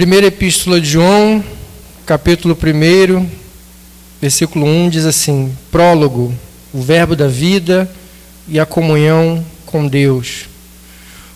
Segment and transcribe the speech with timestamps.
[0.00, 1.44] Primeira Epístola de João,
[2.06, 3.28] capítulo 1,
[4.18, 6.34] versículo 1 diz assim: Prólogo,
[6.72, 7.86] o Verbo da vida
[8.48, 10.46] e a comunhão com Deus.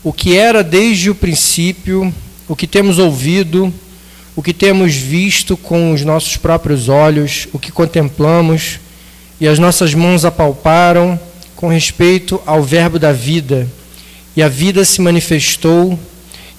[0.02, 2.10] O que era desde o princípio,
[2.48, 3.70] o que temos ouvido,
[4.34, 8.80] o que temos visto com os nossos próprios olhos, o que contemplamos
[9.38, 11.20] e as nossas mãos apalparam
[11.54, 13.68] com respeito ao Verbo da vida.
[14.34, 15.98] E a vida se manifestou,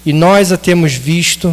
[0.06, 1.52] e nós a temos visto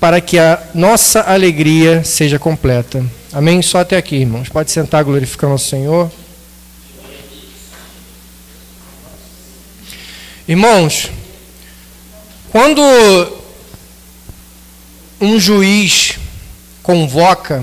[0.00, 3.04] para que a nossa alegria seja completa.
[3.30, 3.60] Amém?
[3.60, 4.48] Só até aqui, irmãos.
[4.48, 6.10] Pode sentar glorificando ao Senhor.
[10.48, 11.10] Irmãos,
[12.50, 12.82] quando
[15.20, 16.18] um juiz
[16.82, 17.62] convoca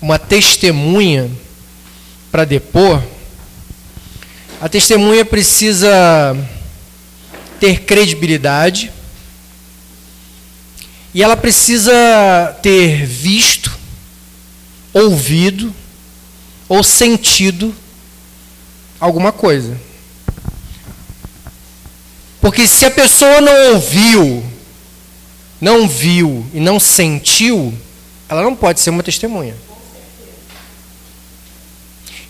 [0.00, 1.30] uma testemunha
[2.32, 3.00] para depor,
[4.60, 6.34] a testemunha precisa
[7.60, 8.90] ter credibilidade
[11.14, 11.92] e ela precisa
[12.60, 13.70] ter visto,
[14.92, 15.72] ouvido
[16.68, 17.74] ou sentido
[18.98, 19.78] alguma coisa.
[22.40, 24.44] Porque se a pessoa não ouviu,
[25.60, 27.72] não viu e não sentiu,
[28.28, 29.56] ela não pode ser uma testemunha.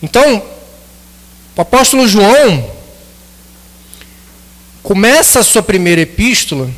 [0.03, 0.43] Então,
[1.57, 2.71] o apóstolo João
[4.83, 6.71] começa a sua primeira epístola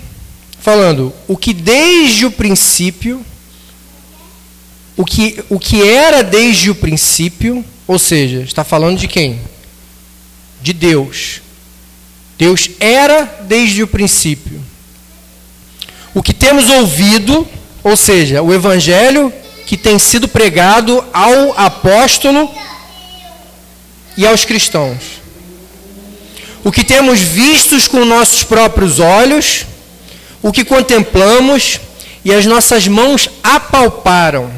[0.66, 3.24] falando o que desde o princípio,
[4.96, 9.40] o que, o que era desde o princípio, ou seja, está falando de quem?
[10.60, 11.40] De Deus.
[12.36, 14.60] Deus era desde o princípio.
[16.12, 17.46] O que temos ouvido,
[17.84, 19.32] ou seja, o evangelho
[19.66, 22.50] que tem sido pregado ao apóstolo
[24.16, 24.98] e aos cristãos.
[26.64, 29.64] O que temos vistos com nossos próprios olhos,
[30.42, 31.80] o que contemplamos
[32.24, 34.50] e as nossas mãos apalparam.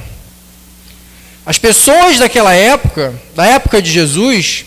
[1.45, 4.65] As pessoas daquela época, da época de Jesus,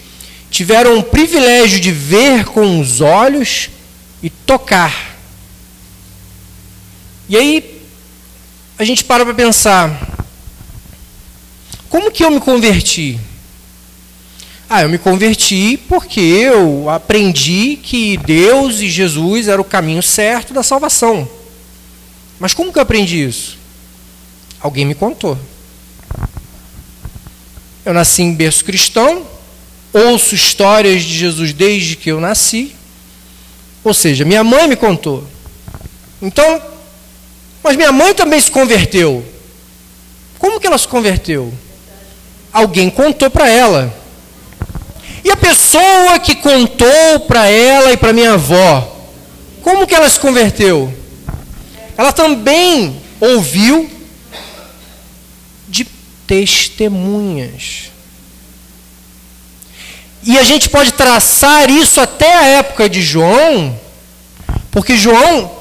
[0.50, 3.70] tiveram o privilégio de ver com os olhos
[4.22, 5.16] e tocar.
[7.30, 7.82] E aí
[8.78, 9.90] a gente para para pensar:
[11.90, 13.20] como que eu me converti?
[14.74, 20.54] Ah, eu me converti porque eu aprendi que Deus e Jesus era o caminho certo
[20.54, 21.28] da salvação.
[22.40, 23.58] Mas como que eu aprendi isso?
[24.62, 25.38] Alguém me contou.
[27.84, 29.28] Eu nasci em berço cristão,
[29.92, 32.74] ouço histórias de Jesus desde que eu nasci.
[33.84, 35.28] Ou seja, minha mãe me contou.
[36.22, 36.62] Então,
[37.62, 39.22] mas minha mãe também se converteu.
[40.40, 41.54] Como que ela se converteu?
[42.54, 44.00] Alguém contou para ela.
[45.24, 48.96] E a pessoa que contou para ela e para minha avó,
[49.62, 50.92] como que ela se converteu?
[51.96, 53.90] Ela também ouviu
[55.68, 55.86] de
[56.26, 57.92] testemunhas.
[60.24, 63.80] E a gente pode traçar isso até a época de João,
[64.72, 65.52] porque João,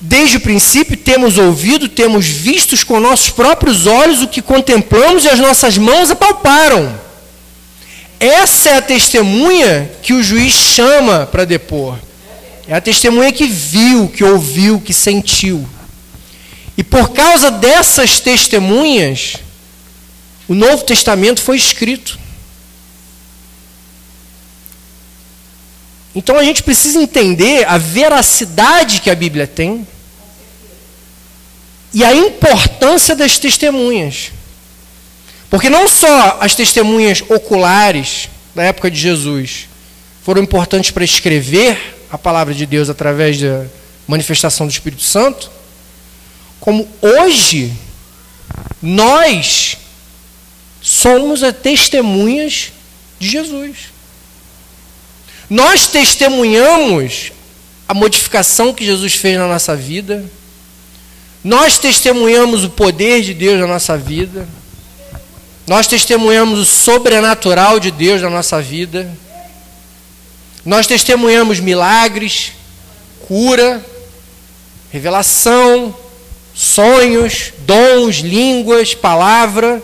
[0.00, 5.28] desde o princípio, temos ouvido, temos visto com nossos próprios olhos o que contemplamos e
[5.28, 7.09] as nossas mãos apalparam.
[8.20, 11.98] Essa é a testemunha que o juiz chama para depor.
[12.68, 15.66] É a testemunha que viu, que ouviu, que sentiu.
[16.76, 19.36] E por causa dessas testemunhas,
[20.46, 22.18] o Novo Testamento foi escrito.
[26.14, 29.86] Então a gente precisa entender a veracidade que a Bíblia tem
[31.94, 34.32] e a importância das testemunhas.
[35.50, 39.68] Porque não só as testemunhas oculares da época de Jesus
[40.22, 43.66] foram importantes para escrever a palavra de Deus através da
[44.06, 45.50] manifestação do Espírito Santo,
[46.60, 47.72] como hoje
[48.80, 49.76] nós
[50.80, 52.72] somos as testemunhas
[53.18, 53.76] de Jesus.
[55.48, 57.32] Nós testemunhamos
[57.88, 60.24] a modificação que Jesus fez na nossa vida.
[61.42, 64.48] Nós testemunhamos o poder de Deus na nossa vida.
[65.70, 69.16] Nós testemunhamos o sobrenatural de Deus na nossa vida.
[70.64, 72.54] Nós testemunhamos milagres,
[73.28, 73.80] cura,
[74.90, 75.94] revelação,
[76.52, 79.80] sonhos, dons, línguas, palavra.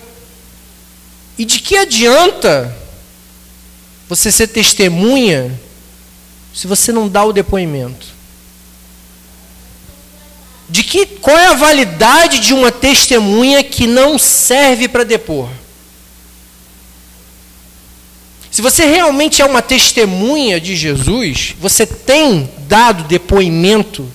[1.38, 2.76] E de que adianta
[4.08, 5.56] você ser testemunha
[6.52, 8.08] se você não dá o depoimento?
[10.68, 15.48] De que qual é a validade de uma testemunha que não serve para depor?
[18.56, 24.10] Se você realmente é uma testemunha de Jesus, você tem dado depoimento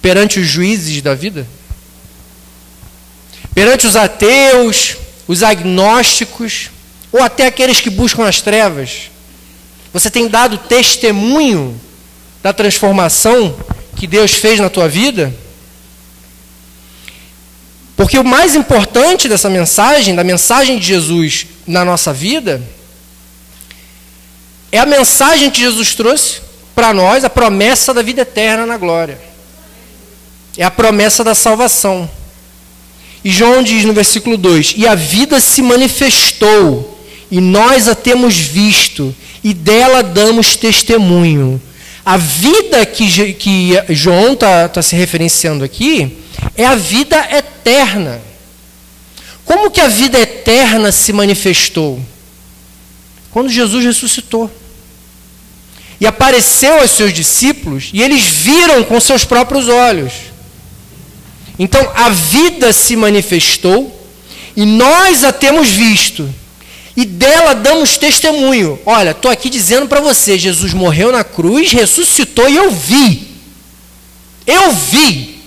[0.00, 1.46] perante os juízes da vida?
[3.54, 4.96] Perante os ateus,
[5.26, 6.70] os agnósticos,
[7.12, 9.10] ou até aqueles que buscam as trevas?
[9.92, 11.78] Você tem dado testemunho
[12.42, 13.54] da transformação
[13.94, 15.34] que Deus fez na tua vida?
[17.94, 22.62] Porque o mais importante dessa mensagem, da mensagem de Jesus na nossa vida,
[24.70, 26.40] é a mensagem que Jesus trouxe
[26.74, 29.18] para nós, a promessa da vida eterna na glória.
[30.56, 32.08] É a promessa da salvação.
[33.24, 36.98] E João diz no versículo 2: E a vida se manifestou,
[37.30, 41.60] e nós a temos visto, e dela damos testemunho.
[42.04, 46.18] A vida que, que João está tá se referenciando aqui
[46.56, 48.20] é a vida eterna.
[49.44, 52.00] Como que a vida eterna se manifestou?
[53.38, 54.50] Quando Jesus ressuscitou.
[56.00, 60.12] E apareceu aos seus discípulos e eles viram com seus próprios olhos.
[61.56, 63.96] Então a vida se manifestou
[64.56, 66.28] e nós a temos visto.
[66.96, 68.76] E dela damos testemunho.
[68.84, 73.36] Olha, estou aqui dizendo para você: Jesus morreu na cruz, ressuscitou e eu vi.
[74.44, 75.38] Eu vi.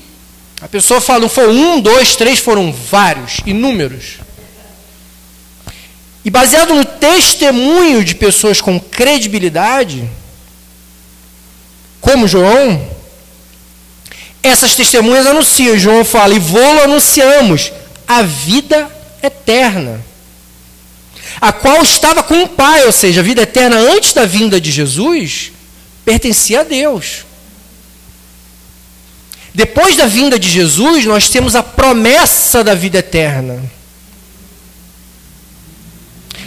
[0.62, 4.20] A pessoa fala, não foi um, dois, três, foram vários, inúmeros.
[6.24, 10.08] E baseado no testemunho de pessoas com credibilidade,
[12.00, 12.88] como João,
[14.44, 15.78] essas testemunhas anunciam.
[15.78, 17.72] João fala, e vou anunciamos
[18.08, 18.90] a vida
[19.24, 20.04] eterna,
[21.40, 24.72] a qual estava com o Pai, ou seja, a vida eterna antes da vinda de
[24.72, 25.52] Jesus,
[26.04, 27.26] pertencia a Deus.
[29.54, 33.62] Depois da vinda de Jesus, nós temos a promessa da vida eterna.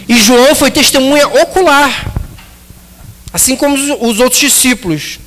[0.07, 2.13] E João foi testemunha ocular,
[3.33, 5.19] assim como os outros discípulos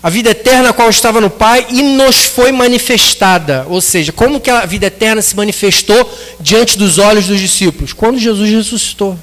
[0.00, 3.66] a vida eterna a qual estava no Pai e nos foi manifestada.
[3.68, 6.08] Ou seja, como que a vida eterna se manifestou
[6.38, 7.92] diante dos olhos dos discípulos?
[7.92, 9.18] Quando Jesus ressuscitou.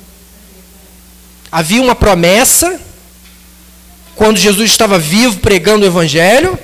[1.49, 2.79] Havia uma promessa,
[4.15, 6.59] quando Jesus estava vivo pregando o Evangelho,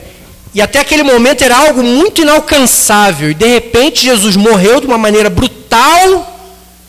[0.53, 3.31] e até aquele momento era algo muito inalcançável.
[3.31, 6.40] E de repente Jesus morreu de uma maneira brutal,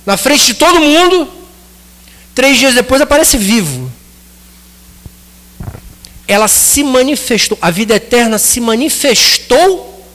[0.04, 1.28] na frente de todo mundo.
[2.34, 3.92] Três dias depois aparece vivo
[6.32, 10.06] ela se manifestou, a vida eterna se manifestou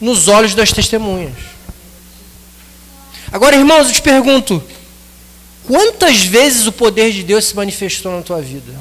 [0.00, 1.32] nos olhos das testemunhas.
[3.32, 4.62] Agora, irmãos, eu te pergunto:
[5.66, 8.72] quantas vezes o poder de Deus se manifestou na tua vida?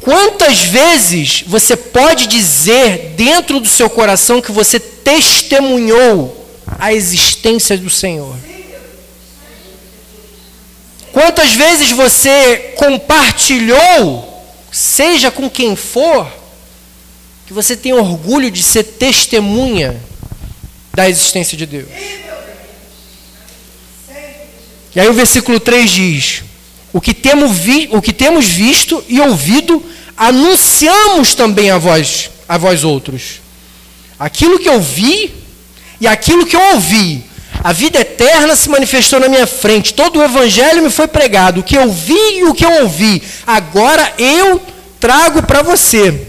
[0.00, 6.46] Quantas vezes você pode dizer dentro do seu coração que você testemunhou
[6.78, 8.36] a existência do Senhor?
[11.12, 14.28] Quantas vezes você compartilhou,
[14.70, 16.26] seja com quem for,
[17.46, 20.00] que você tem orgulho de ser testemunha
[20.94, 21.88] da existência de Deus?
[24.94, 26.42] E aí o versículo 3 diz:
[26.92, 29.84] O que temos, vi, o que temos visto e ouvido,
[30.16, 33.42] anunciamos também a vós, a vós outros.
[34.22, 35.34] Aquilo que eu vi
[36.00, 37.24] e aquilo que eu ouvi,
[37.60, 39.94] a vida eterna se manifestou na minha frente.
[39.94, 41.58] Todo o evangelho me foi pregado.
[41.58, 43.20] O que eu vi e o que eu ouvi.
[43.44, 44.62] Agora eu
[45.00, 46.28] trago para você.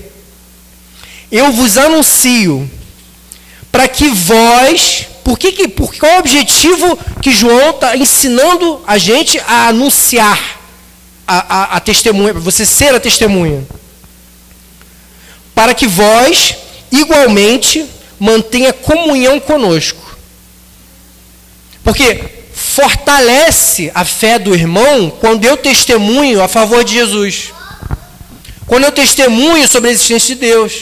[1.31, 2.67] Eu vos anuncio
[3.71, 8.81] para que vós, por que, que por qual é o objetivo que João está ensinando
[8.87, 10.39] a gente a anunciar
[11.27, 13.63] a, a, a testemunha, você ser a testemunha?
[15.53, 16.55] Para que vós,
[16.99, 17.85] igualmente,
[18.19, 20.17] mantenha comunhão conosco.
[21.83, 22.23] Porque
[22.53, 27.51] fortalece a fé do irmão quando eu testemunho a favor de Jesus.
[28.65, 30.73] Quando eu testemunho sobre a existência de Deus.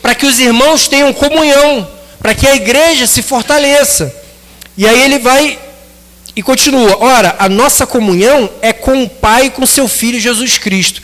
[0.00, 1.88] Para que os irmãos tenham comunhão.
[2.20, 4.14] Para que a igreja se fortaleça.
[4.76, 5.58] E aí ele vai
[6.36, 10.58] e continua: ora, a nossa comunhão é com o Pai e com seu Filho Jesus
[10.58, 11.02] Cristo.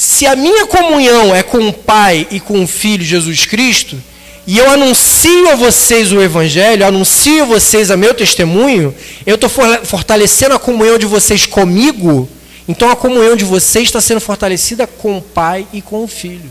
[0.00, 4.00] Se a minha comunhão é com o Pai e com o Filho Jesus Cristo,
[4.46, 8.94] e eu anuncio a vocês o Evangelho, anuncio a vocês a meu testemunho,
[9.26, 12.28] eu estou fortalecendo a comunhão de vocês comigo
[12.68, 16.48] Então a comunhão de vocês está sendo fortalecida com o Pai e com o Filho.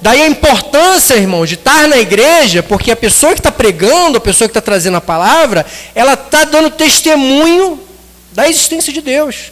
[0.00, 4.20] Daí a importância, irmão, de estar na igreja, porque a pessoa que está pregando, a
[4.20, 7.80] pessoa que está trazendo a palavra, ela está dando testemunho
[8.30, 9.50] da existência de Deus.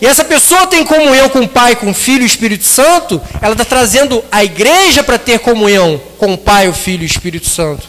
[0.00, 3.20] E essa pessoa tem comunhão com o Pai, com o Filho e o Espírito Santo,
[3.40, 7.06] ela está trazendo a igreja para ter comunhão com o Pai, o Filho e o
[7.06, 7.88] Espírito Santo.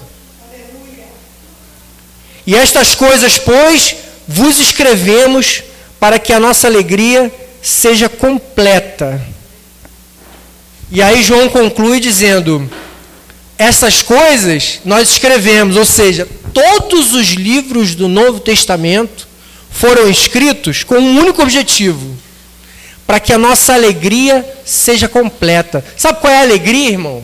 [2.47, 3.95] E estas coisas, pois,
[4.27, 5.63] vos escrevemos
[5.99, 9.21] para que a nossa alegria seja completa.
[10.91, 12.67] E aí João conclui dizendo:
[13.55, 19.28] essas coisas nós escrevemos, ou seja, todos os livros do Novo Testamento
[19.69, 22.17] foram escritos com um único objetivo:
[23.05, 25.83] para que a nossa alegria seja completa.
[25.97, 27.23] Sabe qual é a alegria, irmão?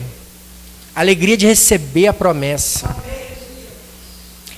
[0.94, 2.96] A alegria de receber a promessa.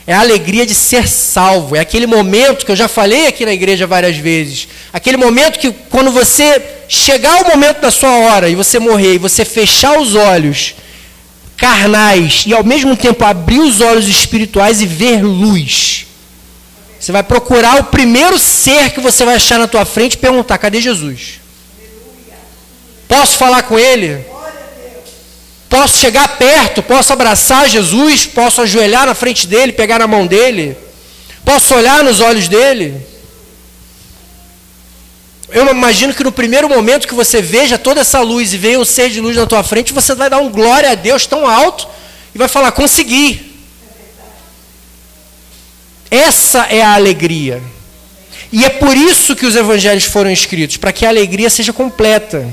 [0.07, 1.77] É a alegria de ser salvo.
[1.77, 4.67] É aquele momento que eu já falei aqui na igreja várias vezes.
[4.91, 9.19] Aquele momento que, quando você chegar o momento da sua hora e você morrer, e
[9.19, 10.77] você fechar os olhos
[11.59, 16.08] carnais e ao mesmo tempo abrir os olhos espirituais e ver luz.
[16.99, 20.59] Você vai procurar o primeiro ser que você vai achar na tua frente e perguntar:
[20.59, 21.41] cadê Jesus?
[23.07, 24.25] Posso falar com ele?
[25.69, 26.83] Posso chegar perto?
[26.83, 28.27] Posso abraçar Jesus?
[28.27, 30.77] Posso ajoelhar na frente dele, pegar na mão dele?
[31.45, 33.07] Posso olhar nos olhos dele?
[35.51, 38.85] Eu imagino que no primeiro momento que você veja toda essa luz e venha um
[38.85, 41.89] ser de luz na tua frente, você vai dar um glória a Deus tão alto
[42.35, 43.48] e vai falar: consegui.
[46.11, 47.63] Essa é a alegria.
[48.51, 52.49] E é por isso que os evangelhos foram escritos para que a alegria seja completa.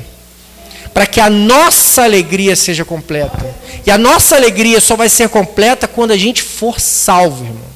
[0.93, 3.55] Para que a nossa alegria seja completa.
[3.85, 7.75] E a nossa alegria só vai ser completa quando a gente for salvo, irmãos.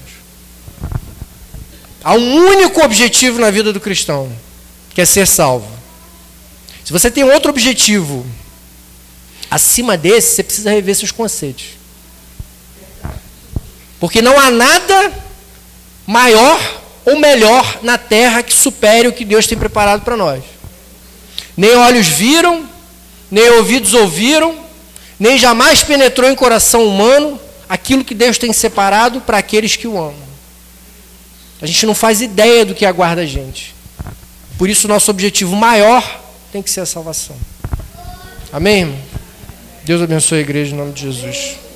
[2.03, 4.31] Há um único objetivo na vida do cristão,
[4.93, 5.67] que é ser salvo.
[6.83, 8.25] Se você tem outro objetivo
[9.51, 11.65] acima desse, você precisa rever seus conceitos.
[13.99, 15.13] Porque não há nada
[16.09, 16.59] maior
[17.05, 20.43] ou melhor na terra que supere o que Deus tem preparado para nós.
[21.55, 22.67] Nem olhos viram,
[23.29, 24.57] nem ouvidos ouviram,
[25.19, 27.39] nem jamais penetrou em coração humano
[27.69, 30.15] aquilo que Deus tem separado para aqueles que o amam.
[31.61, 33.75] A gente não faz ideia do que aguarda a gente.
[34.57, 36.03] Por isso, nosso objetivo maior
[36.51, 37.37] tem que ser a salvação.
[38.51, 38.99] Amém, irmão?
[39.83, 41.68] Deus abençoe a igreja em nome de Jesus.